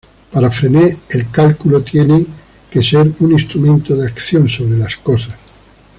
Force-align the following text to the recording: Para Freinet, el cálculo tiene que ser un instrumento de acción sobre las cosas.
Para 0.31 0.49
Freinet, 0.49 0.97
el 1.11 1.29
cálculo 1.29 1.83
tiene 1.83 2.25
que 2.71 2.81
ser 2.81 3.11
un 3.19 3.33
instrumento 3.33 3.95
de 3.95 4.07
acción 4.07 4.49
sobre 4.49 4.75
las 4.79 4.97
cosas. 4.97 5.35